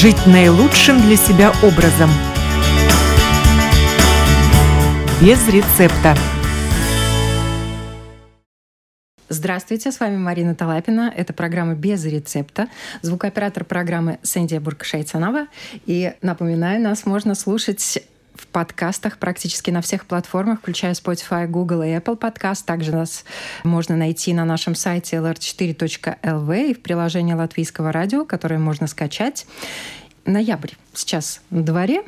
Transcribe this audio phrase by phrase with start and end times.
[0.00, 2.08] жить наилучшим для себя образом.
[5.20, 6.16] Без рецепта.
[9.28, 11.12] Здравствуйте, с вами Марина Талапина.
[11.14, 12.68] Это программа «Без рецепта».
[13.02, 15.48] Звукооператор программы Сэнди Буркшайцанова.
[15.84, 18.02] И напоминаю, нас можно слушать
[18.40, 22.64] в подкастах практически на всех платформах, включая Spotify, Google и Apple Podcast.
[22.64, 23.24] Также нас
[23.64, 29.46] можно найти на нашем сайте lr4.lv и в приложении латвийского радио, которое можно скачать.
[30.24, 32.02] Ноябрь сейчас на дворе.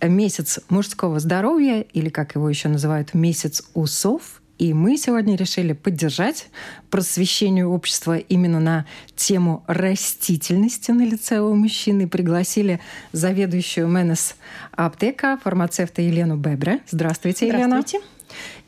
[0.00, 4.22] Месяц мужского здоровья, или как его еще называют, месяц усов–
[4.58, 6.48] и мы сегодня решили поддержать
[6.90, 12.80] просвещение общества именно на тему растительности на лице у мужчин и пригласили
[13.12, 14.34] заведующую МНС
[14.72, 16.80] аптека, фармацевта Елену Бебре.
[16.88, 17.80] Здравствуйте, Елена.
[17.80, 18.04] Здравствуйте.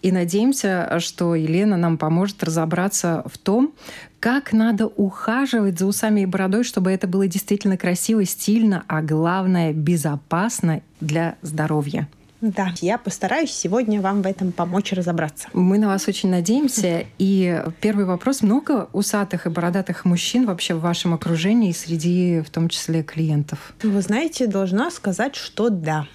[0.00, 3.74] И надеемся, что Елена нам поможет разобраться в том,
[4.18, 9.72] как надо ухаживать за усами и бородой, чтобы это было действительно красиво, стильно, а главное,
[9.72, 12.09] безопасно для здоровья.
[12.41, 15.49] Да, я постараюсь сегодня вам в этом помочь разобраться.
[15.52, 17.05] Мы на вас очень надеемся.
[17.19, 18.41] И первый вопрос.
[18.41, 23.74] Много усатых и бородатых мужчин вообще в вашем окружении, среди в том числе клиентов?
[23.83, 26.07] Вы знаете, должна сказать, что да.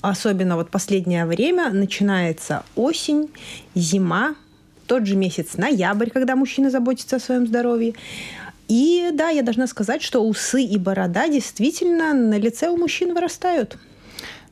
[0.00, 3.30] Особенно вот последнее время начинается осень,
[3.74, 4.34] зима,
[4.86, 7.94] тот же месяц ноябрь, когда мужчины заботятся о своем здоровье.
[8.66, 13.78] И да, я должна сказать, что усы и борода действительно на лице у мужчин вырастают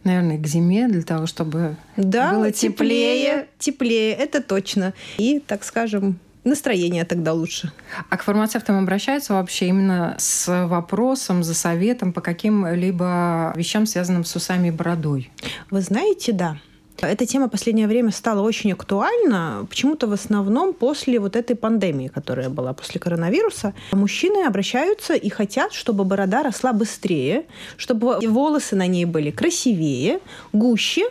[0.05, 2.69] наверное, к зиме для того, чтобы да, было теплее.
[2.79, 4.95] Теплее, теплее, это точно.
[5.19, 7.73] И, так скажем, настроение тогда лучше.
[8.09, 14.35] А к фармацевтам обращаются вообще именно с вопросом, за советом по каким-либо вещам, связанным с
[14.35, 15.31] усами и бородой?
[15.71, 16.59] Вы знаете, да.
[17.01, 22.09] Эта тема в последнее время стала очень актуальна, почему-то в основном после вот этой пандемии,
[22.09, 23.73] которая была после коронавируса.
[23.93, 27.45] Мужчины обращаются и хотят, чтобы борода росла быстрее,
[27.77, 30.19] чтобы волосы на ней были красивее,
[30.53, 31.05] гуще.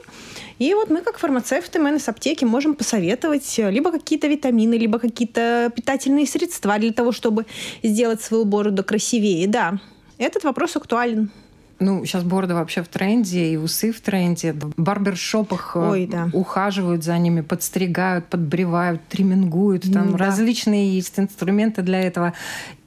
[0.60, 5.72] И вот мы, как фармацевты, мы с аптеки можем посоветовать либо какие-то витамины, либо какие-то
[5.74, 7.46] питательные средства для того, чтобы
[7.82, 9.48] сделать свою бороду красивее.
[9.48, 9.80] Да,
[10.18, 11.32] этот вопрос актуален.
[11.80, 14.54] Ну, сейчас бороды вообще в тренде, и усы в тренде.
[14.54, 16.30] В барбершопах э, Ой, да.
[16.34, 19.92] ухаживают за ними, подстригают, подбривают, тримингуют.
[19.94, 20.18] Там да.
[20.18, 22.34] различные есть инструменты для этого.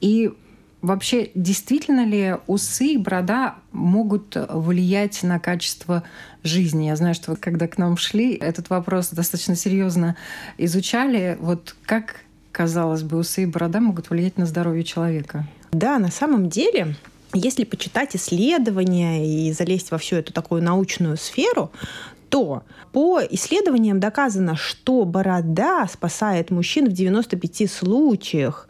[0.01, 0.31] И
[0.81, 6.03] вообще, действительно ли усы и борода могут влиять на качество
[6.43, 6.87] жизни?
[6.87, 10.17] Я знаю, что когда к нам шли, этот вопрос достаточно серьезно
[10.57, 11.37] изучали.
[11.39, 12.17] Вот как,
[12.51, 15.47] казалось бы, усы и борода могут влиять на здоровье человека?
[15.71, 16.95] Да, на самом деле
[17.33, 21.71] если почитать исследования и залезть во всю эту такую научную сферу,
[22.29, 28.67] то по исследованиям доказано, что борода спасает мужчин в 95 случаях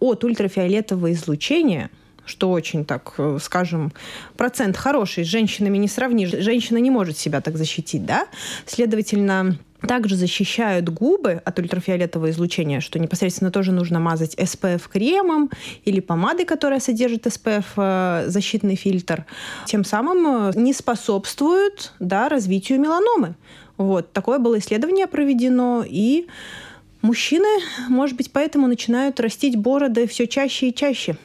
[0.00, 1.90] от ультрафиолетового излучения–
[2.26, 3.92] что очень, так э, скажем,
[4.36, 6.30] процент хороший, с женщинами не сравнишь.
[6.30, 8.26] Женщина не может себя так защитить, да?
[8.66, 15.50] Следовательно, также защищают губы от ультрафиолетового излучения, что непосредственно тоже нужно мазать SPF-кремом
[15.84, 19.24] или помадой, которая содержит SPF э, защитный фильтр.
[19.66, 23.34] Тем самым э, не способствуют да, развитию меланомы.
[23.76, 24.12] Вот.
[24.12, 26.26] Такое было исследование проведено, и
[27.02, 27.48] мужчины,
[27.88, 31.16] может быть, поэтому начинают растить бороды все чаще и чаще.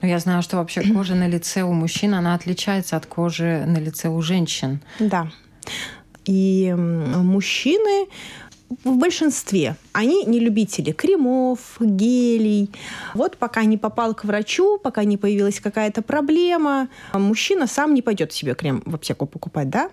[0.00, 3.78] Но я знаю, что вообще кожа на лице у мужчин, она отличается от кожи на
[3.78, 4.80] лице у женщин.
[4.98, 5.28] Да.
[6.24, 8.08] И мужчины
[8.84, 9.76] в большинстве.
[9.92, 12.70] Они не любители кремов, гелей.
[13.14, 18.32] Вот пока не попал к врачу, пока не появилась какая-то проблема, мужчина сам не пойдет
[18.32, 19.90] себе крем в аптеку покупать, да?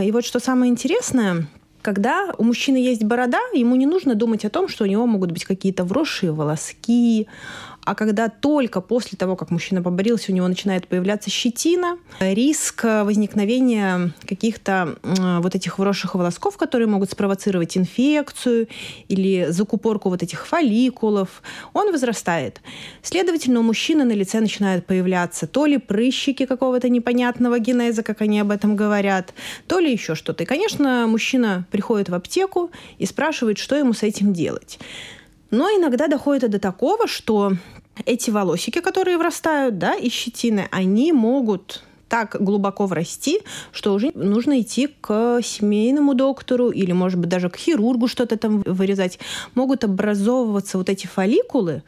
[0.00, 1.48] И вот что самое интересное,
[1.82, 5.32] когда у мужчины есть борода, ему не нужно думать о том, что у него могут
[5.32, 7.26] быть какие-то вросшие волоски,
[7.84, 14.12] а когда только после того, как мужчина поборился, у него начинает появляться щетина, риск возникновения
[14.26, 18.68] каких-то вот этих вросших волосков, которые могут спровоцировать инфекцию
[19.08, 21.42] или закупорку вот этих фолликулов,
[21.72, 22.60] он возрастает.
[23.02, 28.38] Следовательно, у мужчины на лице начинают появляться то ли прыщики какого-то непонятного генеза, как они
[28.40, 29.34] об этом говорят,
[29.66, 30.44] то ли еще что-то.
[30.44, 34.78] И, конечно, мужчина приходит в аптеку и спрашивает, что ему с этим делать.
[35.52, 37.52] Но иногда доходит до такого, что
[38.06, 43.40] эти волосики, которые врастают, да, из щетины, они могут так глубоко врасти,
[43.70, 48.62] что уже нужно идти к семейному доктору или, может быть, даже к хирургу что-то там
[48.66, 49.18] вырезать.
[49.54, 51.82] Могут образовываться вот эти фолликулы,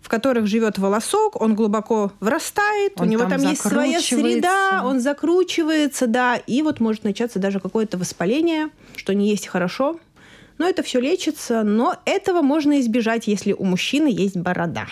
[0.00, 4.82] в которых живет волосок, он глубоко врастает, он у него там, там есть своя среда,
[4.84, 9.98] он закручивается, да, и вот может начаться даже какое-то воспаление, что не есть хорошо.
[10.58, 14.86] Но это все лечится, но этого можно избежать, если у мужчины есть борода.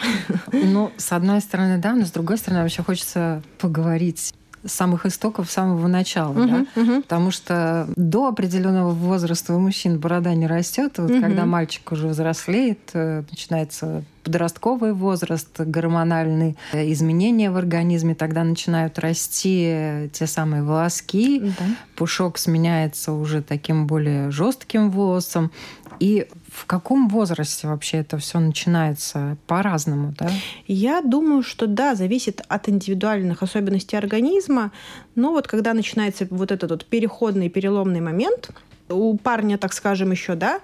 [0.53, 5.51] Ну, с одной стороны, да, но с другой стороны, вообще хочется поговорить с самых истоков,
[5.51, 6.81] с самого начала, Мгм, да?
[6.81, 7.03] мгм.
[7.03, 10.99] Потому что до определенного возраста у мужчин борода не растет.
[10.99, 11.21] Вот Мгм.
[11.21, 18.99] когда мальчик уже взрослеет, э, начинается подростковый возраст, гормональные э, изменения в организме, тогда начинают
[19.01, 21.65] расти э, те самые волоски, Да.
[21.97, 25.51] пушок сменяется уже таким более жестким волосом.
[25.99, 30.31] И в каком возрасте вообще это все начинается по-разному, да?
[30.67, 34.71] Я думаю, что да, зависит от индивидуальных особенностей организма.
[35.15, 38.51] Но вот когда начинается вот этот вот переходный, переломный момент,
[38.93, 40.61] у парня, так скажем, еще, да,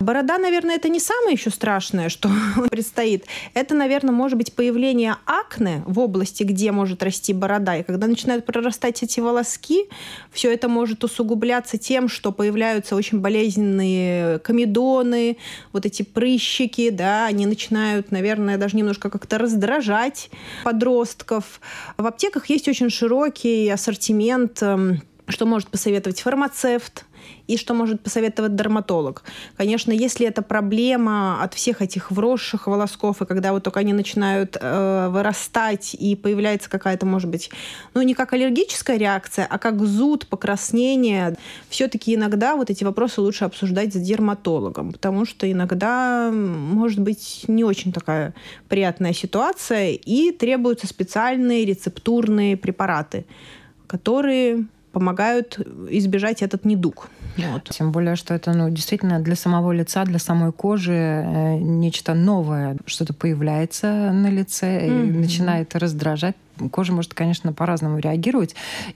[0.00, 2.30] борода, наверное, это не самое еще страшное, что
[2.70, 3.24] предстоит.
[3.54, 7.76] Это, наверное, может быть появление акне в области, где может расти борода.
[7.76, 9.88] И когда начинают прорастать эти волоски,
[10.30, 15.36] все это может усугубляться тем, что появляются очень болезненные комедоны,
[15.72, 20.30] вот эти прыщики, да, они начинают, наверное, даже немножко как-то раздражать
[20.64, 21.60] подростков.
[21.96, 27.04] В аптеках есть очень широкий ассортимент, эм, что может посоветовать фармацевт,
[27.46, 29.22] и что может посоветовать дерматолог.
[29.56, 34.56] Конечно, если это проблема от всех этих вросших волосков, и когда вот только они начинают
[34.60, 37.50] э, вырастать, и появляется какая-то, может быть,
[37.94, 41.36] ну не как аллергическая реакция, а как зуд, покраснение,
[41.68, 47.64] все-таки иногда вот эти вопросы лучше обсуждать с дерматологом, потому что иногда может быть не
[47.64, 48.34] очень такая
[48.68, 53.24] приятная ситуация, и требуются специальные рецептурные препараты,
[53.86, 55.58] которые помогают
[55.90, 57.10] избежать этот недуг.
[57.36, 57.64] Вот.
[57.70, 62.76] Тем более, что это ну, действительно для самого лица, для самой кожи э, нечто новое.
[62.86, 65.20] Что-то появляется на лице и Мгм.
[65.20, 66.34] начинает раздражать.
[66.70, 68.54] Кожа может, конечно, по-разному реагировать,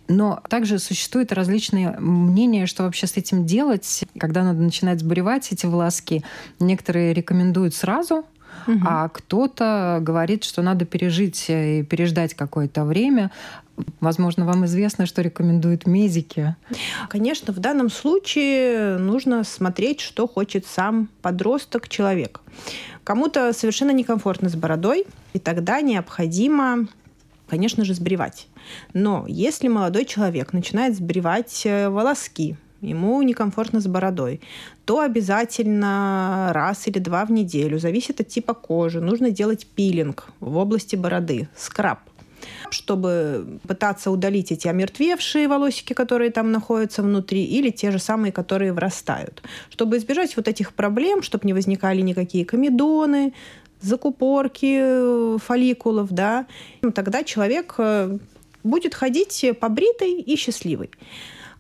[0.09, 5.67] но также существуют различные мнения, что вообще с этим делать, когда надо начинать сбривать эти
[5.67, 6.25] волоски.
[6.59, 8.25] Некоторые рекомендуют сразу,
[8.67, 8.87] Мгм.
[8.87, 13.31] а кто-то говорит, что надо пережить и переждать какое-то время.
[14.01, 16.55] Возможно, вам известно, что рекомендуют медики.
[17.09, 22.41] Конечно, в данном случае нужно смотреть, что хочет сам подросток, человек.
[23.05, 26.87] Кому-то совершенно некомфортно с бородой, и тогда необходимо,
[27.49, 28.49] конечно же, сбривать.
[28.93, 34.41] Но если молодой человек начинает сбривать э, волоски, ему некомфортно с бородой,
[34.85, 40.57] то обязательно раз или два в неделю, зависит от типа кожи, нужно делать пилинг в
[40.57, 42.01] области бороды, скраб
[42.71, 48.73] чтобы пытаться удалить эти омертвевшие волосики, которые там находятся внутри, или те же самые, которые
[48.73, 49.43] врастают.
[49.71, 53.35] Чтобы избежать вот этих проблем, чтобы не возникали никакие комедоны,
[53.81, 56.47] закупорки фолликулов, да,
[56.95, 58.19] тогда человек э,
[58.63, 60.91] будет ходить побритый и счастливый.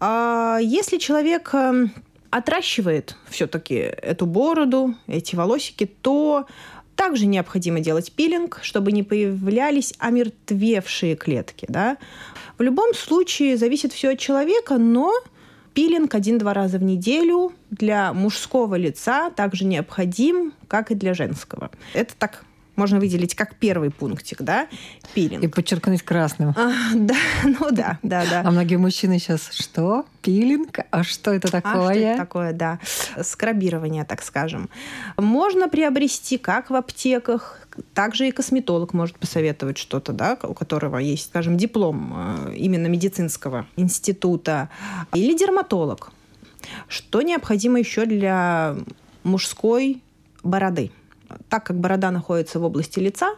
[0.00, 1.87] А если человек э,
[2.31, 6.47] отращивает все-таки эту бороду, эти волосики, то
[6.97, 11.67] также необходимо делать пилинг, чтобы не появлялись омертвевшие клетки.
[11.69, 11.99] Да?
[12.58, 15.12] В любом случае зависит все от человека, но
[15.75, 21.70] пилинг один-два раза в неделю для мужского лица также необходим, как и для женского.
[21.94, 22.44] Это так
[22.81, 24.67] можно выделить как первый пунктик, да,
[25.15, 25.44] пилинг.
[25.44, 26.55] И подчеркнуть красным.
[26.56, 28.41] А, да, ну да, да, да.
[28.43, 30.06] А многие мужчины сейчас что?
[30.23, 30.79] Пилинг?
[30.91, 31.73] А что это такое?
[31.73, 32.79] А что это такое, да.
[33.23, 34.71] Скрабирование, так скажем.
[35.19, 41.26] Можно приобрести как в аптеках, также и косметолог может посоветовать что-то, да, у которого есть,
[41.26, 42.14] скажем, диплом
[42.49, 44.71] э, именно медицинского института,
[45.14, 46.12] или дерматолог.
[46.88, 48.76] Что необходимо еще для
[49.23, 50.02] мужской
[50.43, 50.93] бороды?
[51.49, 53.35] Так как борода находится в области лица,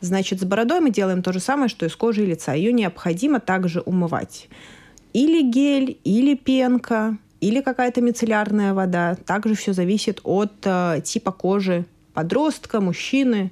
[0.00, 2.54] значит, с бородой мы делаем то же самое, что и с кожей лица.
[2.54, 4.48] Ее необходимо также умывать.
[5.12, 9.16] Или гель, или пенка, или какая-то мицеллярная вода.
[9.26, 13.50] Также все зависит от э, типа кожи подростка, мужчины.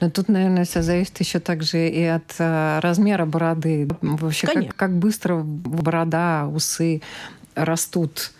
[0.00, 3.88] Но тут, наверное, все зависит еще также и от э, размера бороды.
[4.00, 7.02] Вообще, как, как быстро борода, усы
[7.54, 8.32] растут.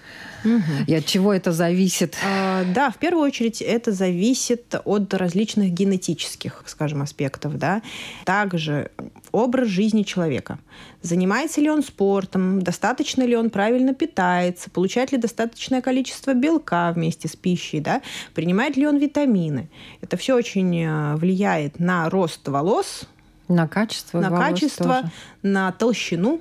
[0.87, 2.17] И от чего это зависит?
[2.25, 7.59] А, да, в первую очередь это зависит от различных генетических, скажем, аспектов.
[7.59, 7.83] Да?
[8.25, 8.91] Также
[9.33, 10.59] образ жизни человека.
[11.03, 17.29] Занимается ли он спортом, достаточно ли он правильно питается, получает ли достаточное количество белка вместе
[17.29, 18.03] с пищей, да?
[18.35, 19.69] принимает ли он витамины.
[20.01, 23.05] Это все очень э, влияет на рост волос,
[23.49, 25.11] На качество на волос качество, тоже.
[25.43, 26.41] на толщину.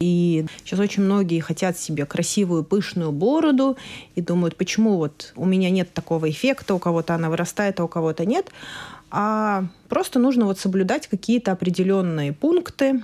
[0.00, 3.76] И сейчас очень многие хотят себе красивую пышную бороду
[4.14, 7.88] и думают, почему вот у меня нет такого эффекта, у кого-то она вырастает, а у
[7.88, 8.50] кого-то нет.
[9.10, 13.02] А просто нужно вот соблюдать какие-то определенные пункты,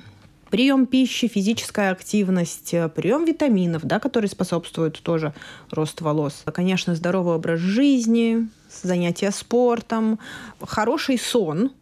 [0.51, 5.35] прием пищи, физическая активность, э, прием витаминов, да, которые способствуют тоже
[5.71, 6.45] росту волос.
[6.53, 8.49] Конечно, здоровый образ жизни,
[8.83, 10.21] занятия спортом,
[10.61, 11.73] хороший сон,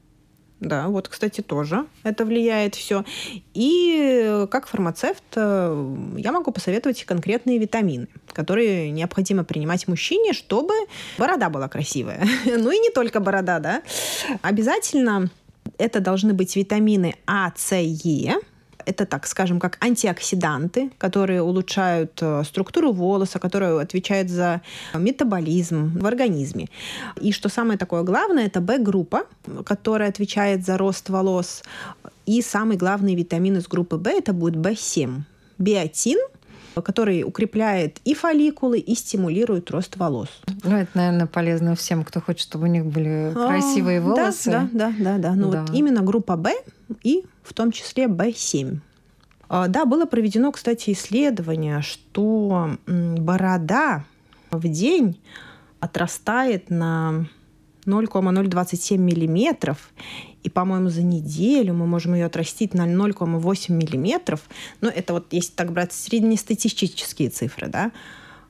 [0.62, 3.04] Да, вот, кстати, тоже это влияет все.
[3.52, 10.72] И как фармацевт э, я могу посоветовать конкретные витамины, которые необходимо принимать мужчине, чтобы
[11.18, 12.24] борода была красивая.
[12.44, 13.82] ну и не только борода, да.
[14.42, 15.30] Обязательно
[15.78, 18.36] это должны быть витамины А, С, Е,
[18.86, 24.62] это, так скажем, как антиоксиданты, которые улучшают э, структуру волоса, которые отвечают за
[24.94, 26.68] метаболизм в организме.
[27.20, 29.24] И что самое такое главное, это В-группа,
[29.64, 31.62] которая отвечает за рост волос.
[32.26, 35.22] И самый главный витамин из группы В это будет В7.
[35.58, 36.18] Биотин–
[36.80, 40.28] который укрепляет и фолликулы, и стимулирует рост волос.
[40.64, 44.50] Ну, это, наверное, полезно всем, кто хочет, чтобы у них были а, красивые волосы.
[44.50, 45.32] Да, да, да, да.
[45.34, 45.62] Ну, да.
[45.62, 46.50] Вот именно группа В
[47.02, 48.78] и в том числе В7.
[49.48, 54.04] А, да, было проведено, кстати, исследование, что борода
[54.50, 55.20] в день
[55.80, 57.26] отрастает на
[57.86, 59.90] 0,027 миллиметров,
[60.42, 64.40] и, по-моему, за неделю мы можем ее отрастить на 0,8 миллиметров.
[64.80, 67.92] Но ну, это вот если так брать среднестатистические цифры, да.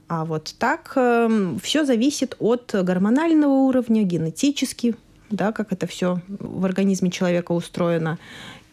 [0.09, 4.95] А вот так э, эм, все зависит от гормонального уровня, генетически,
[5.31, 8.19] да, как это все в организме человека устроено.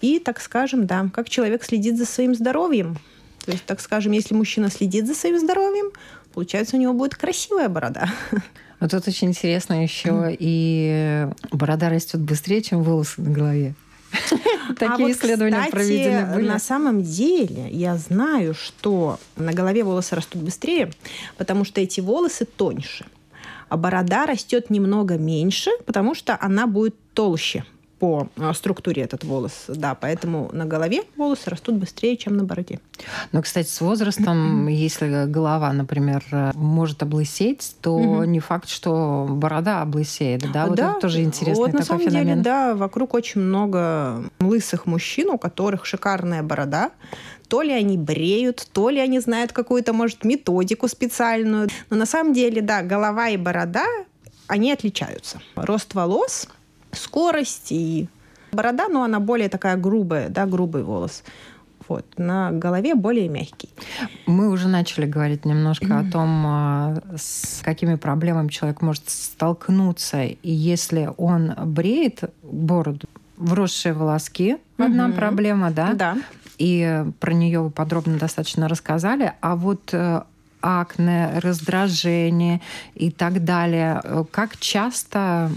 [0.01, 2.97] И, так скажем, да, как человек следит за своим здоровьем.
[3.45, 5.91] То есть, так скажем, если мужчина следит за своим здоровьем,
[6.33, 8.09] получается, у него будет красивая борода.
[8.79, 13.75] Вот тут очень интересно еще и борода растет быстрее, чем волосы на голове.
[14.79, 16.47] Такие а вот, исследования кстати, проведены были.
[16.47, 20.91] На самом деле я знаю, что на голове волосы растут быстрее,
[21.37, 23.05] потому что эти волосы тоньше.
[23.67, 27.65] А борода растет немного меньше, потому что она будет толще
[27.99, 29.65] по а, структуре этот волос.
[29.67, 32.79] Да, поэтому на голове волосы растут быстрее, чем на бороде.
[33.31, 36.23] Но, кстати, с возрастом, если голова, например,
[36.55, 40.49] может облысеть, то не факт, что борода облысеет.
[40.51, 42.27] Да, вот да, это тоже интересный вот такой на самом феномен.
[42.27, 46.91] деле, да, вокруг очень много лысых мужчин, у которых шикарная борода,
[47.47, 51.69] то ли они бреют, то ли они знают какую-то, может, методику специальную.
[51.89, 53.85] Но на самом деле, да, голова и борода,
[54.47, 55.41] они отличаются.
[55.55, 56.47] Рост волос
[56.91, 58.07] скорость и
[58.51, 61.23] борода, но она более такая грубая, да, грубый волос.
[61.87, 62.05] Вот.
[62.17, 63.69] На голове более мягкий.
[64.27, 70.23] Мы уже начали говорить немножко о том, а, с какими проблемами человек может столкнуться.
[70.23, 75.93] И если он бреет бороду, вросшие волоски, одна проблема, да?
[75.93, 76.17] Да.
[76.59, 79.33] И про нее вы подробно достаточно рассказали.
[79.39, 80.21] А вот э,
[80.61, 82.61] акне, раздражение
[82.95, 84.01] и так далее.
[84.03, 85.49] Э, как часто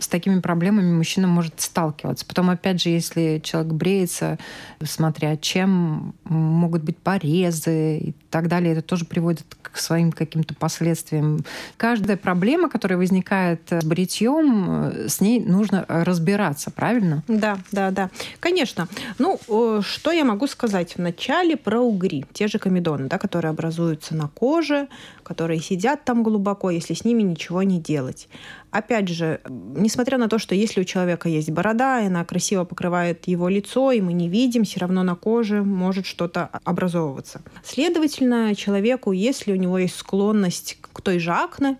[0.00, 2.26] с такими проблемами мужчина может сталкиваться.
[2.26, 4.38] Потом, опять же, если человек бреется,
[4.82, 11.44] смотря чем, могут быть порезы и так далее, это тоже приводит к своим каким-то последствиям.
[11.76, 17.22] Каждая проблема, которая возникает с бритьем, с ней нужно разбираться, правильно?
[17.28, 18.10] Да, да, да.
[18.40, 18.88] Конечно.
[19.18, 19.38] Ну,
[19.82, 22.24] что я могу сказать вначале про угри?
[22.32, 24.88] Те же комедоны, да, которые образуются на коже,
[25.30, 28.28] которые сидят там глубоко, если с ними ничего не делать.
[28.72, 33.28] Опять же, несмотря на то, что если у человека есть борода, и она красиво покрывает
[33.28, 37.42] его лицо, и мы не видим, все равно на коже может что-то образовываться.
[37.62, 41.78] Следовательно, человеку, если у него есть склонность к той же акне,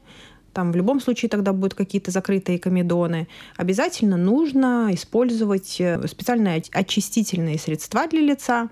[0.53, 3.29] там в любом случае тогда будут какие-то закрытые комедоны.
[3.57, 8.69] Обязательно нужно использовать э, специальные очистительные средства для лица.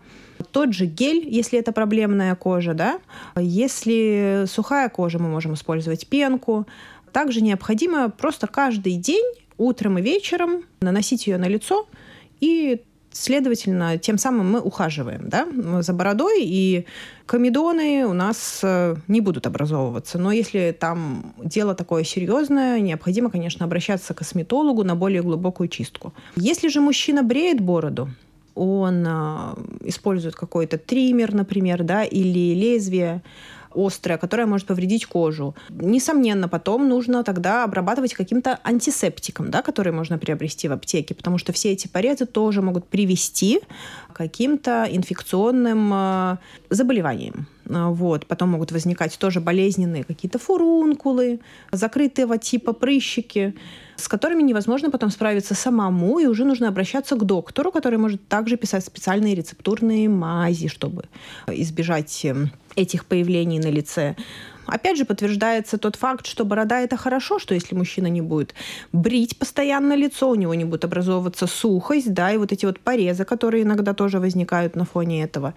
[0.53, 3.01] Тот же гель, если это проблемная кожа, да.
[3.37, 6.67] Если сухая кожа, мы можем использовать пенку.
[7.13, 9.25] Также необходимо просто каждый день,
[9.57, 11.89] утром и вечером, наносить ее на лицо
[12.41, 12.83] и
[13.21, 15.49] Следовательно, тем самым мы ухаживаем да,
[15.83, 16.87] за бородой, и
[17.27, 20.19] комедоны у нас э, не будут образовываться.
[20.19, 26.13] Но если там дело такое серьезное, необходимо, конечно, обращаться к косметологу на более глубокую чистку.
[26.37, 28.09] Если же мужчина бреет бороду,
[28.55, 33.23] он э, использует какой-то триммер, например, да, или лезвие,
[33.75, 35.55] острая, которая может повредить кожу.
[35.71, 41.53] Несомненно, потом нужно тогда обрабатывать каким-то антисептиком, да, который можно приобрести в аптеке, потому что
[41.53, 43.61] все эти порезы тоже могут привести
[44.13, 46.37] к каким-то инфекционным э,
[46.71, 47.47] заболеваниям.
[47.71, 48.27] А, вот.
[48.27, 51.41] Потом могут возникать тоже болезненные какие-то фурункулы,
[51.73, 53.55] закрытого типа прыщики,
[53.97, 58.57] с которыми невозможно потом справиться самому, и уже нужно обращаться к доктору, который может также
[58.57, 61.05] писать специальные рецептурные мази, чтобы
[61.49, 64.17] избежать эм, этих появлений на лице.
[64.69, 68.55] Опять же, подтверждается тот факт, что борода это хорошо, что если мужчина не будет
[68.93, 73.25] брить постоянно лицо, у него не будет образовываться сухость, да, и вот эти вот порезы,
[73.25, 75.55] которые иногда тоже возникают на фоне этого.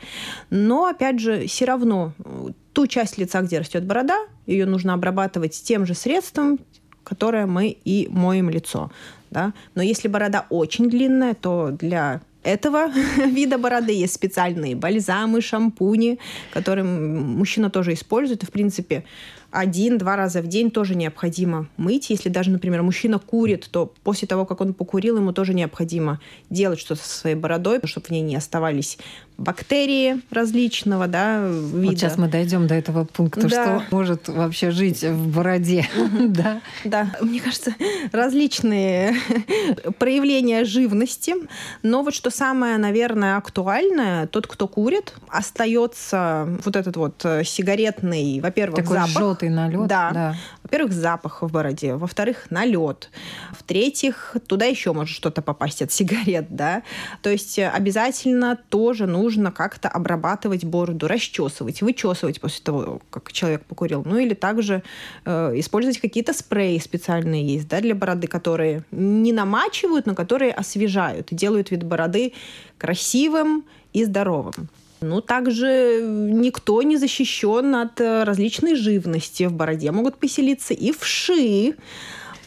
[0.49, 5.61] Но, опять же, все равно э, ту часть лица, где растет борода, ее нужно обрабатывать
[5.61, 6.59] тем же средством,
[7.03, 8.91] которое мы и моем лицо.
[9.29, 9.53] Да?
[9.75, 12.91] Но если борода очень длинная, то для этого
[13.25, 16.19] вида бороды есть специальные бальзамы, шампуни,
[16.53, 18.43] которые мужчина тоже использует.
[18.43, 19.03] И, в принципе,
[19.51, 22.09] один-два раза в день тоже необходимо мыть.
[22.09, 26.19] Если даже, например, мужчина курит, то после того, как он покурил, ему тоже необходимо
[26.49, 28.97] делать что-то со своей бородой, чтобы в ней не оставались
[29.41, 31.87] бактерии различного да, вида.
[31.87, 33.47] Вот сейчас мы дойдем до этого пункта, да.
[33.49, 35.87] что может вообще жить в бороде.
[36.19, 36.61] да.
[36.85, 37.73] да, мне кажется,
[38.11, 39.15] различные
[39.99, 41.35] проявления живности.
[41.83, 48.39] Но вот что самое, наверное, актуальное, тот, кто курит, остается вот этот вот э, сигаретный,
[48.39, 49.87] во-первых, Такой запах желтый налет.
[49.87, 50.11] Да.
[50.11, 50.35] да.
[50.63, 51.95] Во-первых, запах в бороде.
[51.95, 53.09] Во-вторых, налет.
[53.51, 56.83] В-третьих, туда еще может что-то попасть от сигарет, да.
[57.21, 63.65] То есть э, обязательно тоже нужно как-то обрабатывать бороду, расчесывать, вычесывать после того, как человек
[63.65, 64.03] покурил.
[64.05, 64.83] Ну или также
[65.25, 71.31] э, использовать какие-то спреи специальные есть, да, для бороды, которые не намачивают, но которые освежают
[71.31, 72.33] и делают вид бороды
[72.77, 74.69] красивым и здоровым.
[75.01, 79.45] Ну, также никто не защищен от э, различной живности.
[79.45, 81.75] В бороде могут поселиться и вши.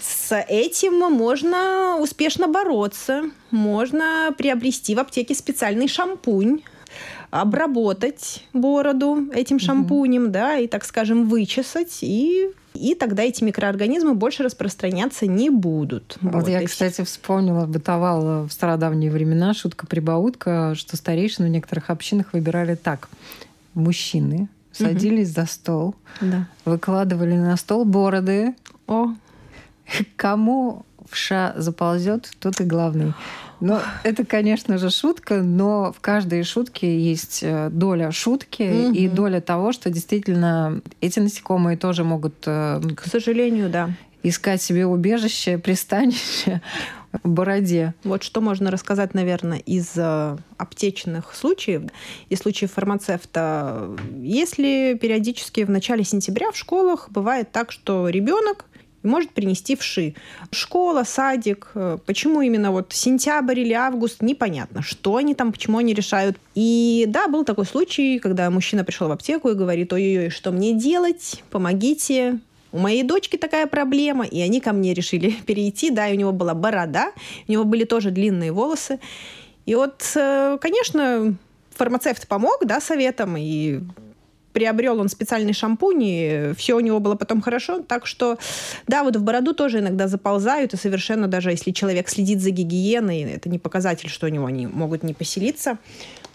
[0.01, 3.31] С этим можно успешно бороться.
[3.51, 6.63] Можно приобрести в аптеке специальный шампунь,
[7.31, 10.31] обработать бороду этим шампунем, mm-hmm.
[10.31, 16.19] да, и, так скажем, вычесать, и и тогда эти микроорганизмы больше распространяться не будут.
[16.21, 16.67] Вот, вот я, и...
[16.67, 23.09] кстати, вспомнила, бытовала в стародавние времена шутка-прибаутка, что старейшины в некоторых общинах выбирали так.
[23.75, 25.35] Мужчины садились угу.
[25.41, 26.49] за стол, да.
[26.65, 28.55] выкладывали на стол бороды.
[28.89, 29.15] О.
[30.17, 33.15] Кому вша заползет, тот и главный.
[33.61, 38.95] Ну, это, конечно же, шутка, но в каждой шутке есть э, доля шутки угу.
[38.95, 42.35] и доля того, что действительно эти насекомые тоже могут...
[42.47, 43.91] Э, К сожалению, да.
[44.23, 46.63] Искать себе убежище, пристанище
[47.23, 47.95] в бороде.
[48.05, 51.83] Вот что можно рассказать, наверное, из э, аптечных случаев
[52.29, 53.91] и случаев фармацевта.
[54.21, 58.67] Если периодически в начале сентября в школах бывает так, что ребенок
[59.05, 60.15] и может принести вши.
[60.51, 65.95] Школа, садик, э, почему именно вот сентябрь или август, непонятно, что они там, почему они
[65.95, 66.37] решают.
[66.55, 70.73] И да, был такой случай, когда мужчина пришел в аптеку и говорит, ой-ой-ой, что мне
[70.73, 72.41] делать, помогите,
[72.73, 76.33] у моей дочки такая проблема, и они ко мне решили перейти, да, и у него
[76.33, 77.13] была борода,
[77.47, 78.99] у него были тоже длинные волосы.
[79.67, 81.37] И вот, э, конечно,
[81.71, 83.81] фармацевт помог, да, советом, и
[84.55, 87.81] приобрел он специальный шампунь, и все у него было потом хорошо.
[87.81, 88.39] Так что,
[88.87, 93.23] да, вот в бороду тоже иногда заползают, и совершенно даже если человек следит за гигиеной,
[93.23, 95.79] это не показатель, что у него они могут не поселиться.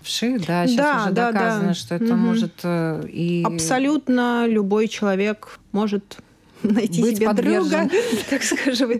[0.02, 1.74] Вши, да, сейчас да, уже да, доказано, да.
[1.74, 2.16] что это угу.
[2.16, 3.44] может э, и...
[3.46, 6.18] Абсолютно любой человек может
[6.64, 7.88] найти Быть себе подвержен.
[7.88, 7.90] друга,
[8.30, 9.00] так скажем.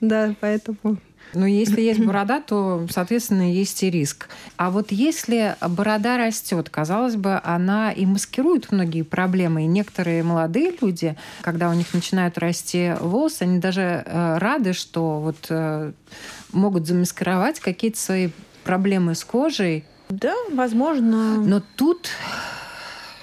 [0.00, 0.98] Да, поэтому...
[1.34, 4.28] Но если есть борода, то, соответственно, есть и риск.
[4.56, 9.64] А вот если борода растет, казалось бы, она и маскирует многие проблемы.
[9.64, 15.20] И некоторые молодые люди, когда у них начинают расти волосы, они даже э, рады, что
[15.20, 15.92] вот э,
[16.52, 18.30] могут замаскировать какие-то свои
[18.64, 19.84] проблемы с кожей.
[20.08, 21.36] Да, возможно.
[21.38, 22.08] Но тут,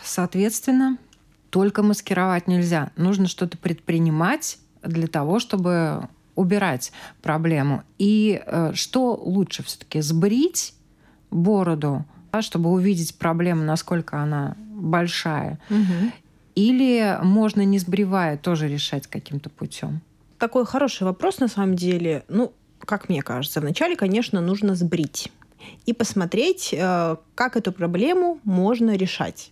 [0.04, 0.98] соответственно,
[1.50, 2.92] только маскировать нельзя.
[2.96, 7.84] Нужно что-то предпринимать для того, чтобы убирать проблему.
[7.98, 10.74] И э, что лучше все-таки сбрить
[11.32, 16.12] бороду, да, чтобы увидеть проблему, насколько она большая, угу.
[16.56, 20.02] или можно не сбривая тоже решать каким-то путем?
[20.38, 22.26] Такой хороший вопрос на самом деле.
[22.28, 25.32] Ну, как мне кажется, вначале, конечно, нужно сбрить
[25.86, 29.52] и посмотреть, э, как эту проблему можно решать.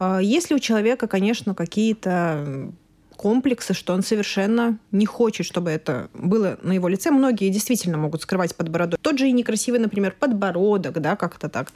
[0.00, 2.72] Э, если у человека, конечно, какие-то
[3.18, 7.10] комплексы, что он совершенно не хочет, чтобы это было на его лице.
[7.10, 8.98] Многие действительно могут скрывать под бородой.
[9.02, 11.72] Тот же и некрасивый, например, подбородок, да, как-то так.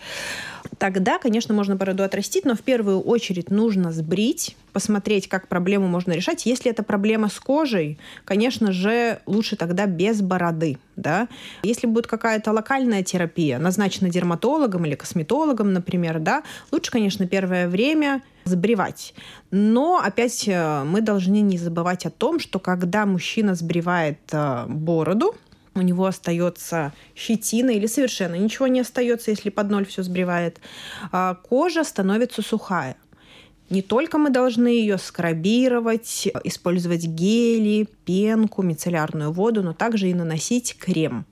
[0.78, 6.12] Тогда, конечно, можно бороду отрастить, но в первую очередь нужно сбрить, посмотреть, как проблему можно
[6.12, 6.46] решать.
[6.46, 10.78] Если это проблема с кожей, конечно же, лучше тогда без бороды.
[10.96, 11.28] Да?
[11.62, 18.22] Если будет какая-то локальная терапия, назначена дерматологом или косметологом, например, да, лучше, конечно, первое время
[18.44, 19.14] сбривать.
[19.50, 25.36] Но опять э, мы должны не забывать о том, что когда мужчина сбривает э, бороду,
[25.74, 30.60] у него остается щетина или совершенно ничего не остается, если под ноль все сбривает,
[31.10, 32.96] а кожа становится сухая.
[33.70, 40.76] Не только мы должны ее скрабировать, использовать гели, пенку, мицеллярную воду, но также и наносить
[40.76, 41.24] крем.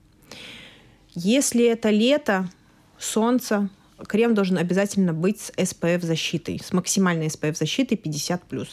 [1.13, 2.49] Если это лето,
[2.97, 3.69] солнце,
[4.07, 8.67] крем должен обязательно быть с SPF-защитой, с максимальной SPF-защитой 50+.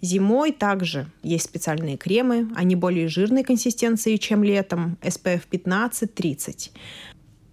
[0.00, 6.70] Зимой также есть специальные кремы, они более жирной консистенции, чем летом, SPF 15-30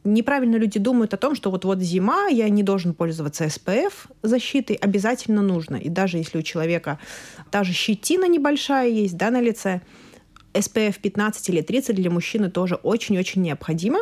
[0.03, 5.41] неправильно люди думают о том, что вот-вот зима, я не должен пользоваться SPF защитой, обязательно
[5.41, 5.77] нужно.
[5.77, 6.99] И даже если у человека
[7.51, 9.81] та же щетина небольшая есть да, на лице,
[10.53, 13.99] SPF 15 или 30 для мужчины тоже очень-очень необходимо.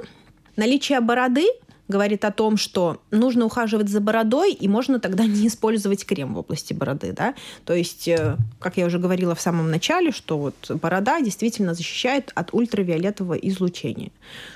[0.57, 1.47] Наличие бороды
[1.91, 6.39] говорит о том, что нужно ухаживать за бородой, и можно тогда не использовать крем в
[6.39, 7.13] области бороды.
[7.13, 7.35] Да?
[7.65, 12.31] То есть, э, как я уже говорила в самом начале, что вот борода действительно защищает
[12.33, 14.11] от ультравиолетового излучения,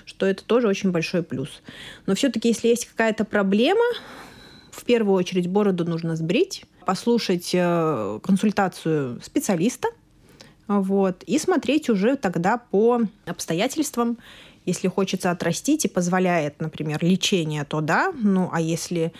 [0.06, 1.62] что это тоже очень большой плюс.
[2.08, 3.86] Но все-таки, если есть какая-то проблема,
[4.71, 9.89] в первую очередь бороду нужно сбрить, послушать э, консультацию специалиста,
[10.67, 14.17] вот, и смотреть уже тогда по обстоятельствам,
[14.65, 18.12] если хочется отрастить и позволяет, например, лечение, то да.
[18.17, 19.13] Ну, а если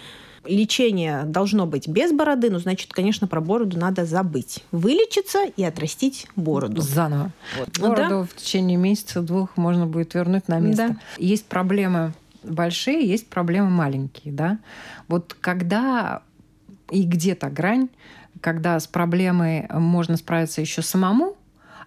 [0.46, 4.64] лечение должно быть без бороды, ну, значит, конечно, про бороду надо забыть.
[4.72, 6.82] Вылечиться и отрастить бороду.
[6.82, 7.32] Заново.
[7.58, 7.80] Вот.
[7.80, 8.24] Бороду да.
[8.24, 10.90] в течение месяца-двух можно будет вернуть на место.
[10.90, 10.98] Да.
[11.18, 14.60] Есть проблемы большие, есть проблемы маленькие, да.
[15.08, 16.22] Вот когда
[16.92, 17.90] и где-то грань,
[18.42, 21.36] когда с проблемой можно справиться еще самому,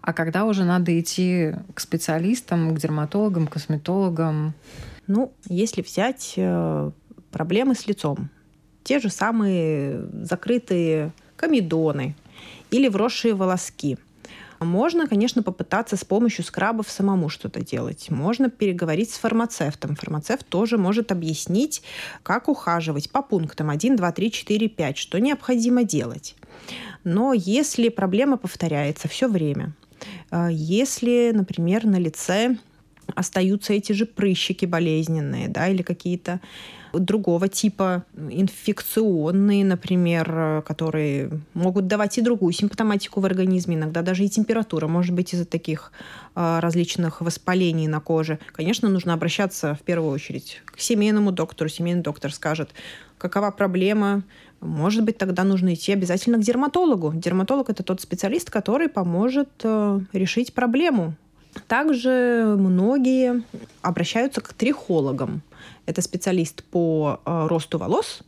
[0.08, 4.54] а когда уже надо идти к специалистам, к дерматологам, косметологам?
[5.06, 6.90] Ну, если взять э,
[7.30, 8.30] проблемы с лицом,
[8.84, 12.16] те же самые закрытые комедоны
[12.70, 13.98] или вросшие волоски.
[14.60, 18.08] Можно, конечно, попытаться с помощью скрабов самому что-то делать.
[18.08, 19.94] Можно переговорить с фармацевтом.
[19.94, 21.82] Фармацевт тоже может объяснить,
[22.22, 26.34] как ухаживать по пунктам 1, 2, 3, 4, 5, что необходимо делать.
[27.04, 29.74] Но если проблема повторяется все время,
[30.50, 32.56] если, например, на лице
[33.14, 36.40] остаются эти же прыщики болезненные, да, или какие-то
[36.92, 44.28] другого типа инфекционные, например, которые могут давать и другую симптоматику в организме, иногда даже и
[44.28, 45.92] температура может быть из-за таких
[46.34, 48.38] а, различных воспалений на коже.
[48.52, 51.68] Конечно, нужно обращаться в первую очередь к семейному доктору.
[51.68, 52.70] Семейный доктор скажет,
[53.18, 54.22] какова проблема,
[54.60, 57.12] может быть, тогда нужно идти обязательно к дерматологу.
[57.14, 61.14] Дерматолог– это тот специалист, который поможет э, решить проблему.
[61.66, 63.42] Также многие
[63.82, 65.42] обращаются к трихологам.
[65.86, 68.22] Это специалист по э, росту волос,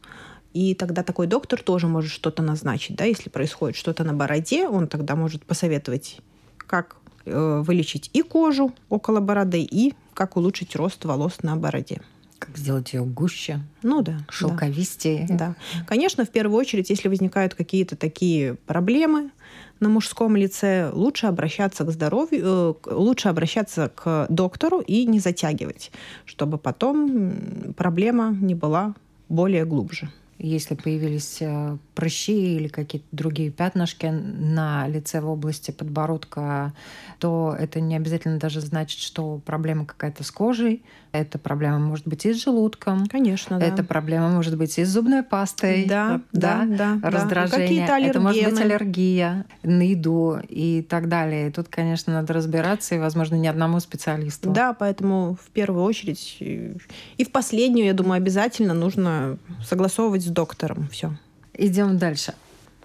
[0.52, 2.96] и тогда такой доктор тоже может что-то назначить.
[2.96, 3.04] Да?
[3.04, 6.18] Если происходит что-то на бороде, он тогда может посоветовать,
[6.58, 12.00] как э, вылечить и кожу около бороды, и как улучшить рост волос на бороде.
[12.40, 13.60] Как сделать ее гуще?
[13.82, 14.16] Ну да.
[14.30, 15.26] Шелковистее.
[15.28, 15.36] Да.
[15.36, 15.54] да.
[15.86, 19.30] Конечно, в первую очередь, если возникают какие-то такие проблемы
[19.78, 25.92] на мужском лице, лучше обращаться к здоровью, э, лучше обращаться к доктору и не затягивать,
[26.24, 28.94] чтобы потом проблема не была
[29.28, 30.10] более глубже.
[30.42, 36.72] Если появились э, прыщи или какие-то другие пятнышки на лице в области подбородка,
[37.18, 40.82] то это не обязательно даже значит, что проблема какая-то с кожей.
[41.12, 43.06] Эта проблема может быть и с желудком.
[43.06, 43.66] Конечно, да.
[43.66, 45.84] Эта проблема может быть и с зубной пастой.
[45.84, 46.98] Да, да, да.
[47.02, 47.86] Раздражение.
[47.86, 47.98] Да.
[47.98, 51.48] Это может быть аллергия на еду и так далее.
[51.48, 54.50] И тут, конечно, надо разбираться, и, возможно, не одному специалисту.
[54.50, 60.88] Да, поэтому в первую очередь и в последнюю, я думаю, обязательно нужно согласовывать с доктором
[60.88, 61.12] все.
[61.54, 62.34] Идем дальше.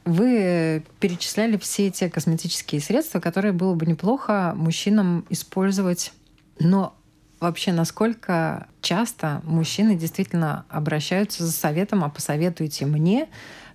[0.06, 6.14] Вы перечисляли все те косметические средства, которые было бы неплохо мужчинам использовать.
[6.60, 6.96] Но
[7.40, 13.30] вообще, насколько часто мужчины действительно обращаются за советом, а посоветуйте мне,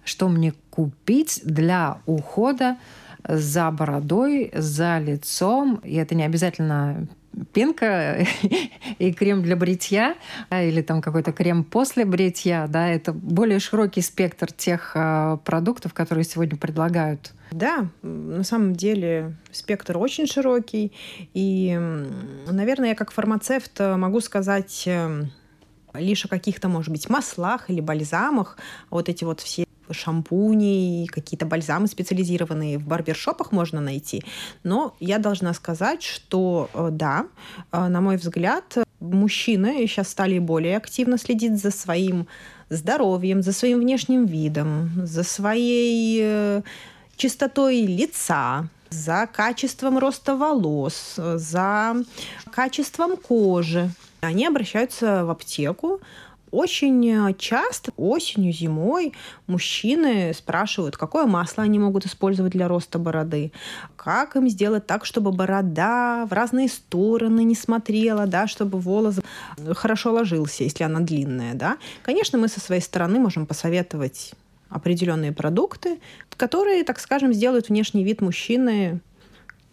[0.05, 2.77] что мне купить для ухода
[3.27, 5.81] за бородой, за лицом.
[5.85, 7.09] И это не обязательно
[7.53, 8.27] пенка
[8.99, 10.17] и крем для бритья,
[10.51, 16.25] или там какой-то крем после бритья, да, это более широкий спектр тех а, продуктов, которые
[16.25, 17.33] сегодня предлагают.
[17.53, 20.93] Да, на самом деле спектр очень широкий,
[21.35, 21.77] и,
[22.49, 25.25] наверное, я как фармацевт могу сказать э,
[25.95, 28.59] лишь о каких-то, может быть, маслах или бальзамах,
[28.91, 34.23] вот эти вот все шампуни, какие-то бальзамы специализированные в барбершопах можно найти.
[34.63, 37.27] Но я должна сказать, что э, да,
[37.73, 42.27] э, на мой взгляд, мужчины сейчас стали более активно следить за своим
[42.69, 46.63] здоровьем, за своим внешним видом, за своей э,
[47.17, 51.97] чистотой лица, за качеством роста волос, за
[52.51, 53.91] качеством кожи.
[54.21, 56.01] Они обращаются в аптеку
[56.51, 59.13] Очень часто осенью, зимой
[59.47, 63.53] мужчины спрашивают, какое масло они могут использовать для роста бороды,
[63.97, 69.21] как им сделать так, чтобы борода в разные стороны не смотрела, да, чтобы волос
[69.75, 71.55] хорошо ложился, если она длинная.
[71.55, 71.77] Да.
[72.03, 74.33] Конечно, мы со своей стороны можем посоветовать
[74.69, 76.01] определенные продукты,
[76.37, 79.01] которые, так скажем, сделают внешний вид мужчины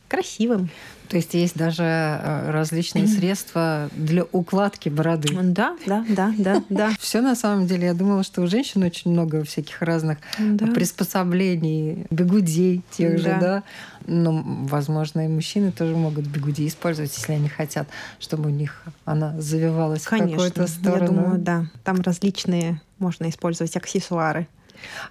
[0.07, 0.69] красивым.
[1.07, 5.29] То есть есть даже э, различные средства для укладки бороды.
[5.41, 6.91] Да, да, да, да, да.
[6.99, 7.87] Все на самом деле.
[7.87, 10.67] Я думала, что у женщин очень много всяких разных да.
[10.67, 13.17] приспособлений, бегудей тех да.
[13.17, 13.63] же, да.
[14.05, 17.87] Но, возможно, и мужчины тоже могут бегуди использовать, если они хотят,
[18.19, 21.01] чтобы у них она завивалась Конечно, в какую-то сторону.
[21.01, 21.65] Я думаю, да.
[21.83, 24.47] Там различные можно использовать аксессуары.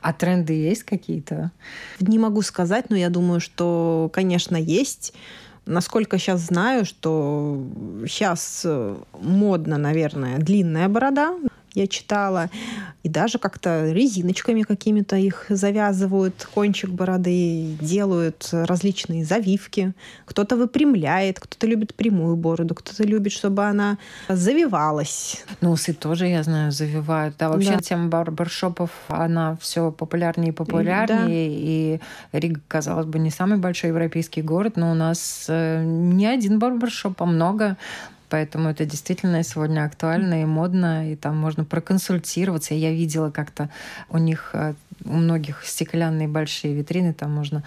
[0.00, 1.50] А тренды есть какие-то?
[2.00, 5.12] Не могу сказать, но я думаю, что, конечно, есть.
[5.64, 7.60] Насколько сейчас знаю, что
[8.06, 11.36] сейчас э, модно, наверное, длинная борода
[11.76, 12.50] я читала.
[13.02, 19.92] И даже как-то резиночками какими-то их завязывают, кончик бороды, делают различные завивки.
[20.24, 25.44] Кто-то выпрямляет, кто-то любит прямую бороду, кто-то любит, чтобы она завивалась.
[25.60, 27.36] Ну, усы тоже, я знаю, завивают.
[27.38, 27.78] Да, вообще да.
[27.78, 31.18] тема барбершопов, она все популярнее и популярнее.
[31.18, 31.24] Да.
[31.28, 32.00] И
[32.32, 37.22] Рига, казалось бы, не самый большой европейский город, но у нас э, не один барбершоп,
[37.22, 37.76] а много.
[38.28, 42.74] Поэтому это действительно сегодня актуально и модно, и там можно проконсультироваться.
[42.74, 43.70] Я видела как-то
[44.08, 47.62] у них э, у многих стеклянные большие витрины, там можно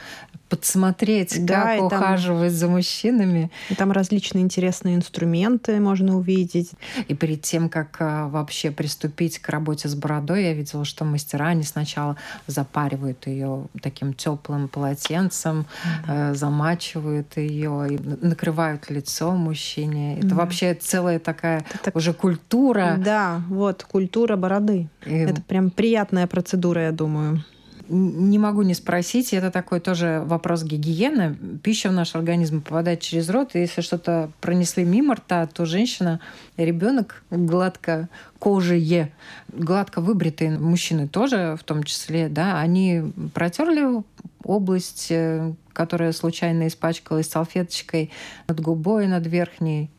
[0.49, 3.51] подсмотреть, да, как ухаживать там, за мужчинами.
[3.69, 6.71] И там различные интересные инструменты можно увидеть.
[7.07, 11.47] И перед тем, как а, вообще приступить к работе с бородой, я видела, что мастера,
[11.47, 15.65] они сначала запаривают ее таким теплым полотенцем,
[16.07, 16.31] да.
[16.31, 20.17] э, замачивают ее, и накрывают лицо мужчине.
[20.17, 20.35] Это да.
[20.35, 22.95] вообще целая такая Это уже культура.
[22.97, 24.89] Да, вот, культура бороды.
[25.05, 25.13] И...
[25.13, 27.43] Это прям приятная процедура, я думаю
[27.89, 31.35] не могу не спросить, это такой тоже вопрос гигиены.
[31.63, 36.19] Пища в наш организм попадает через рот, и если что-то пронесли мимо рта, то женщина,
[36.57, 39.11] ребенок гладко кожие,
[39.49, 44.03] гладко выбритые мужчины тоже в том числе, да, они протерли
[44.43, 48.11] область, э, которая случайно испачкалась салфеточкой
[48.47, 49.89] над губой, над верхней.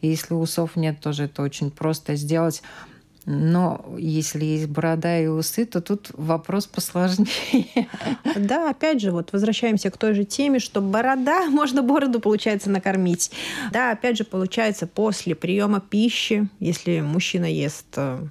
[0.00, 2.62] И если усов нет, тоже это очень просто сделать.
[3.26, 7.88] Но если есть борода и усы, то тут вопрос посложнее.
[8.36, 13.30] Да, опять же, вот возвращаемся к той же теме, что борода, можно бороду, получается, накормить.
[13.72, 18.26] Да, опять же, получается, после приема пищи, если мужчина ест э,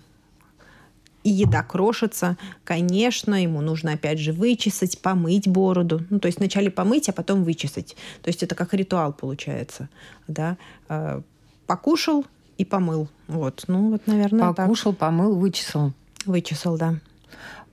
[1.24, 6.06] и еда крошится, конечно, ему нужно опять же вычесать, помыть бороду.
[6.10, 7.96] Ну, то есть вначале помыть, а потом вычесать.
[8.22, 9.90] То есть это как ритуал получается.
[10.28, 10.58] Да?
[10.90, 11.22] Э,
[11.66, 12.26] покушал,
[12.64, 13.08] и помыл.
[13.28, 15.00] Вот, ну вот, наверное, Покушал, так.
[15.00, 15.94] помыл, вычесал.
[16.26, 16.96] Вычесал, да.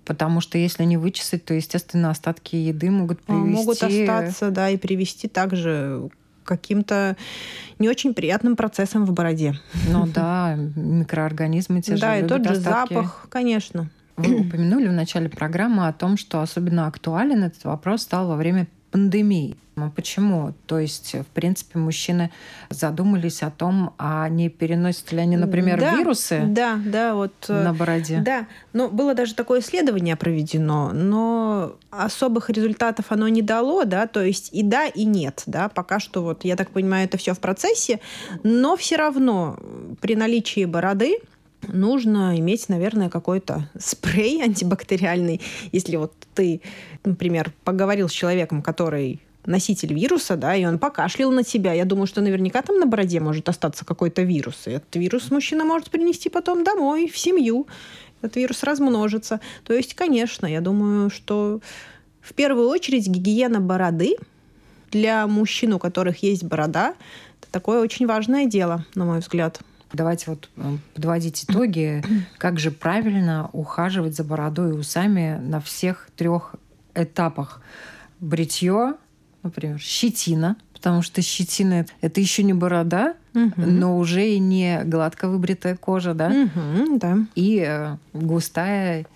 [0.05, 3.55] Потому что если не вычесать, то, естественно, остатки еды могут а, привести...
[3.55, 6.11] Могут остаться, да, и привести также
[6.45, 7.17] каким-то
[7.79, 9.55] не очень приятным процессом в бороде.
[9.89, 12.95] Ну да, микроорганизмы те же Да, и тот же остатки.
[12.95, 13.89] запах, конечно.
[14.17, 18.67] Вы упомянули в начале программы о том, что особенно актуален этот вопрос стал во время
[18.91, 19.57] пандемии.
[19.77, 20.53] А почему?
[20.67, 22.31] То есть, в принципе, мужчины
[22.69, 27.63] задумались о том, а не переносят ли они, например, да, вирусы да, да, вот, э,
[27.63, 28.21] на бороде?
[28.21, 34.23] Да, ну, было даже такое исследование проведено, но особых результатов оно не дало, да, то
[34.23, 37.41] есть и да, и нет, да, пока что вот, я так понимаю, это все в
[37.41, 38.01] процессе,
[38.43, 39.59] но все равно
[40.01, 41.19] при наличии бороды
[41.73, 45.41] нужно иметь, наверное, какой-то спрей антибактериальный.
[45.73, 46.61] Если вот ты,
[47.05, 51.73] например, поговорил с человеком, который носитель вируса, да, и он покашлял на тебя.
[51.73, 54.67] Я думаю, что наверняка там на бороде может остаться какой-то вирус.
[54.67, 57.67] И этот вирус мужчина может принести потом домой, в семью.
[58.23, 59.41] Этот вирус размножится.
[59.65, 61.61] То есть, конечно, я думаю, что
[62.21, 64.17] в первую очередь гигиена бороды
[64.91, 66.95] для мужчин, у которых есть борода,
[67.41, 69.61] это такое очень важное дело, на мой взгляд.
[69.93, 72.03] Давайте вот э, подводить итоги.
[72.39, 76.55] Как же правильно ухаживать за бородой и усами на всех трех
[76.95, 77.61] этапах?
[78.21, 78.95] Бритье,
[79.43, 83.53] например, щетина, потому что щетина это еще не борода, угу.
[83.57, 86.29] но уже и не гладко выбритая кожа, да?
[86.29, 87.19] Угу, да.
[87.35, 89.07] И э, густая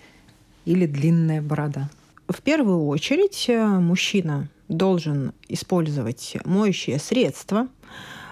[0.65, 1.89] или длинная борода.
[2.27, 7.67] В первую очередь э, мужчина должен использовать моющее средство,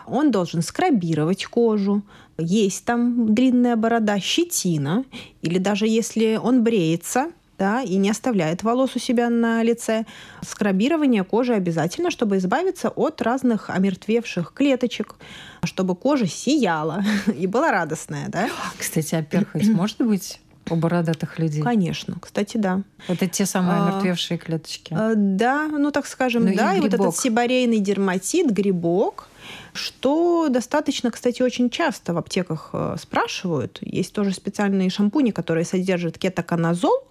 [0.05, 2.01] он должен скрабировать кожу,
[2.37, 5.05] есть там длинная борода, щетина,
[5.41, 10.05] или даже если он бреется, да, и не оставляет волос у себя на лице.
[10.41, 15.15] Скрабирование кожи обязательно, чтобы избавиться от разных омертвевших клеточек,
[15.63, 17.03] чтобы кожа сияла
[17.37, 18.49] и была радостная, да.
[18.77, 21.61] Кстати, а перхоть может быть у бородатых людей?
[21.61, 22.81] Конечно, кстати, да.
[23.07, 24.93] Это те самые а, мертвевшие клеточки?
[24.97, 26.73] А, да, ну так скажем, ну, да.
[26.73, 29.27] И, и вот этот сибарейный дерматит, грибок,
[29.73, 33.79] что достаточно, кстати, очень часто в аптеках э, спрашивают.
[33.81, 37.07] Есть тоже специальные шампуни, которые содержат кетоконазол,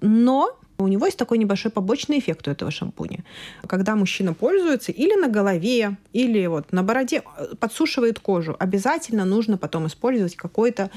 [0.00, 3.24] но у него есть такой небольшой побочный эффект у этого шампуня.
[3.66, 9.58] Когда мужчина пользуется или на голове, или вот на бороде, э, подсушивает кожу, обязательно нужно
[9.58, 10.90] потом использовать какой-то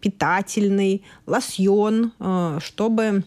[0.00, 3.24] питательный лосьон, э, чтобы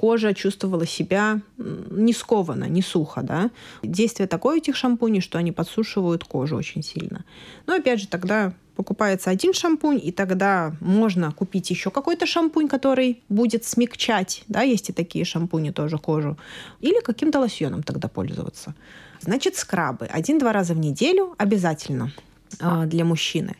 [0.00, 3.20] кожа чувствовала себя не скованно, не сухо.
[3.22, 3.50] Да?
[3.82, 7.22] Действие такое этих шампуней, что они подсушивают кожу очень сильно.
[7.66, 13.22] Но опять же, тогда покупается один шампунь, и тогда можно купить еще какой-то шампунь, который
[13.28, 16.38] будет смягчать, да, есть и такие шампуни тоже кожу,
[16.80, 18.74] или каким-то лосьоном тогда пользоваться.
[19.20, 22.10] Значит, скрабы один-два раза в неделю обязательно
[22.58, 23.54] э, для мужчины.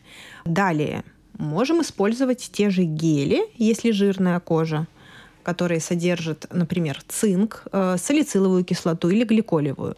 [0.47, 1.05] Далее
[1.37, 4.87] можем использовать те же гели, если жирная кожа
[5.43, 9.97] которые содержат, например, цинк, э, салициловую кислоту или гликолевую.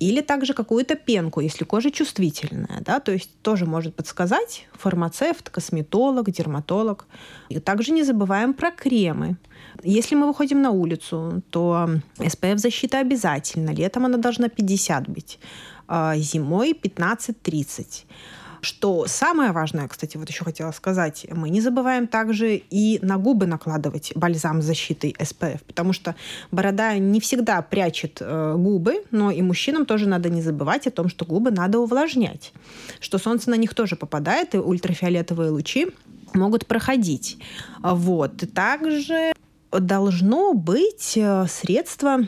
[0.00, 2.80] Или также какую-то пенку, если кожа чувствительная.
[2.80, 3.00] Да?
[3.00, 7.06] То есть тоже может подсказать фармацевт, косметолог, дерматолог.
[7.50, 9.36] И также не забываем про кремы.
[9.84, 13.70] Если мы выходим на улицу, то SPF-защита обязательно.
[13.70, 15.38] Летом она должна 50 быть,
[15.86, 18.06] а зимой 15-30.
[18.60, 23.46] Что самое важное, кстати, вот еще хотела сказать, мы не забываем также и на губы
[23.46, 26.14] накладывать бальзам с защитой SPF, потому что
[26.50, 31.08] борода не всегда прячет э, губы, но и мужчинам тоже надо не забывать о том,
[31.08, 32.52] что губы надо увлажнять,
[33.00, 35.88] что солнце на них тоже попадает, и ультрафиолетовые лучи
[36.34, 37.38] могут проходить.
[37.82, 38.42] Вот.
[38.54, 39.32] Также
[39.72, 42.20] должно быть э, средство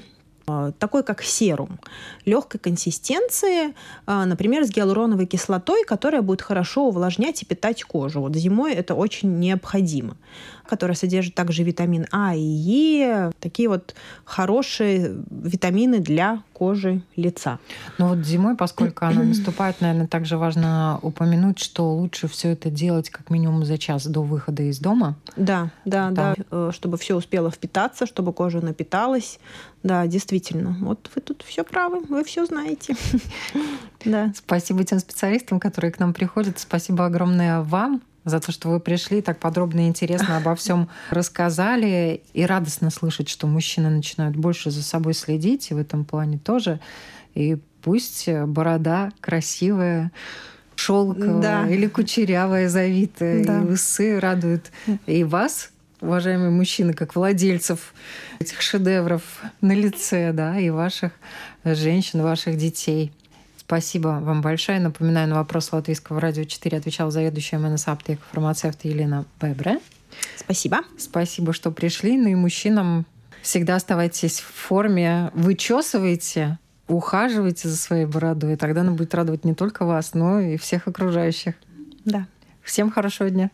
[0.78, 1.78] такой как серум,
[2.24, 3.74] легкой консистенции,
[4.07, 8.20] а, например, с гиалуроновой кислотой, которая будет хорошо увлажнять и питать кожу.
[8.20, 10.16] Вот зимой это очень необходимо
[10.66, 13.94] которая содержит также витамин А и Е, такие вот
[14.25, 17.59] хорошие витамины для кожи лица.
[17.98, 23.11] Ну вот зимой, поскольку она наступает, наверное, также важно упомянуть, что лучше все это делать
[23.11, 25.16] как минимум за час до выхода из дома.
[25.37, 26.14] Да, да, Там.
[26.14, 29.40] да, э, чтобы все успело впитаться, чтобы кожа напиталась.
[29.83, 30.77] Да, действительно.
[30.81, 32.94] Вот вы тут все правы, вы все знаете.
[34.05, 34.33] Да.
[34.35, 36.59] Спасибо тем специалистам, которые к нам приходят.
[36.59, 42.23] Спасибо огромное вам за то, что вы пришли, так подробно и интересно обо всем рассказали.
[42.33, 46.81] И радостно слышать, что мужчины начинают больше за собой следить, и в этом плане тоже.
[47.35, 50.13] И пусть борода красивая,
[50.77, 51.69] шелковая да.
[51.69, 53.61] или кучерявая, завитая, да.
[53.61, 54.71] и усы радуют
[55.07, 57.95] и вас, уважаемые мужчины, как владельцев
[58.41, 59.23] этих шедевров
[59.61, 61.13] на лице, да, и ваших
[61.65, 63.13] женщин, ваших детей.
[63.73, 64.81] Спасибо вам большое.
[64.81, 69.81] Напоминаю, на вопрос Латвийского радио 4 отвечала заведующая МНС аптека фармацевт Елена Бебре.
[70.37, 70.81] Спасибо.
[70.99, 72.19] Спасибо, что пришли.
[72.19, 73.07] Ну и мужчинам
[73.41, 79.55] всегда оставайтесь в форме, вычесывайте, ухаживайте за своей бородой, и тогда она будет радовать не
[79.55, 81.55] только вас, но и всех окружающих.
[82.05, 82.27] Да.
[82.63, 83.51] Всем хорошего дня.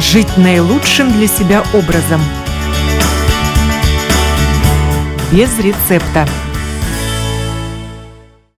[0.00, 2.22] Жить наилучшим для себя образом–
[5.30, 6.26] без рецепта.